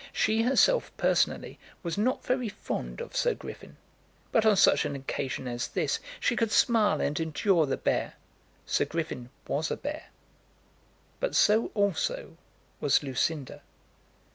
[0.13, 3.77] She herself, personally, was not very fond of Sir Griffin;
[4.31, 8.15] but on such an occasion as this she could smile and endure the bear.
[8.65, 10.05] Sir Griffin was a bear,
[11.19, 12.35] but so also
[12.79, 13.61] was Lucinda.